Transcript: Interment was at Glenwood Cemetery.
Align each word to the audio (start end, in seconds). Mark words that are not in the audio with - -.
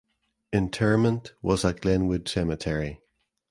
Interment 0.51 1.33
was 1.43 1.63
at 1.63 1.79
Glenwood 1.81 2.27
Cemetery. 2.27 3.01